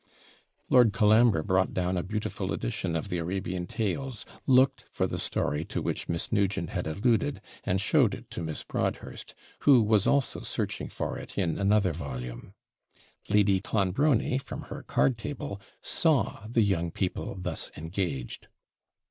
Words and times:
Lord 0.67 0.93
Colambre 0.93 1.43
brought 1.43 1.75
down 1.75 1.95
a 1.95 2.01
beautiful 2.01 2.51
edition 2.51 2.95
of 2.95 3.09
the 3.09 3.19
Arabian 3.19 3.67
tales, 3.67 4.25
looked 4.47 4.85
for 4.89 5.05
the 5.05 5.19
story 5.19 5.63
to 5.65 5.79
which 5.79 6.09
Miss 6.09 6.31
Nugent 6.31 6.71
had 6.71 6.87
alluded, 6.87 7.39
and 7.65 7.79
showed 7.79 8.15
it 8.15 8.31
to 8.31 8.41
Miss 8.41 8.63
Broadhurst, 8.63 9.35
who 9.59 9.79
was 9.83 10.07
also 10.07 10.41
searching 10.41 10.89
for 10.89 11.19
it 11.19 11.37
in 11.37 11.59
another 11.59 11.93
volume. 11.93 12.55
Lady 13.29 13.59
Clonbrony, 13.59 14.39
from 14.39 14.63
her 14.73 14.81
card 14.81 15.19
table, 15.19 15.61
saw 15.83 16.47
the 16.49 16.63
young 16.63 16.89
people 16.89 17.35
thus 17.39 17.69
engaged. 17.77 18.47